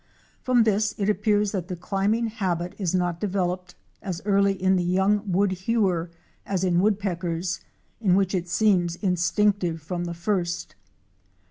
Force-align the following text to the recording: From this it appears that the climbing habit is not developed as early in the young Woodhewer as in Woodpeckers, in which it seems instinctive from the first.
From 0.41 0.63
this 0.63 0.95
it 0.97 1.11
appears 1.11 1.51
that 1.51 1.67
the 1.67 1.75
climbing 1.75 2.25
habit 2.25 2.73
is 2.79 2.95
not 2.95 3.19
developed 3.19 3.75
as 4.01 4.19
early 4.25 4.53
in 4.59 4.75
the 4.75 4.83
young 4.83 5.19
Woodhewer 5.31 6.09
as 6.43 6.63
in 6.63 6.79
Woodpeckers, 6.79 7.59
in 7.99 8.15
which 8.15 8.33
it 8.33 8.49
seems 8.49 8.95
instinctive 8.95 9.79
from 9.79 10.05
the 10.05 10.15
first. 10.15 10.73